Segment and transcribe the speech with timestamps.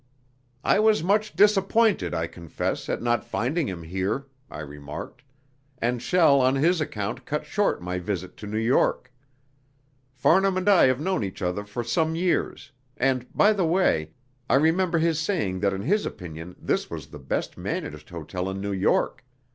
[0.63, 5.21] "I was much disappointed, I confess, at not finding him here," I remarked,
[5.77, 9.13] "and shall on his account cut short my visit to New York.
[10.11, 14.13] Farnham and I have known each other for some years; and, by the way,
[14.49, 18.59] I remember his saying that in his opinion this was the best managed hotel in
[18.59, 19.23] New York.